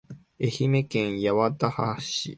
[0.41, 2.29] 愛媛県八幡浜市